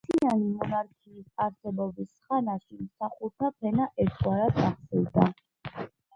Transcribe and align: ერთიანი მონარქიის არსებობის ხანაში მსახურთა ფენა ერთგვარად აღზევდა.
ერთიანი 0.05 0.45
მონარქიის 0.51 1.27
არსებობის 1.47 2.15
ხანაში 2.31 2.79
მსახურთა 2.87 3.51
ფენა 3.59 3.89
ერთგვარად 4.07 4.61
აღზევდა. 4.65 5.29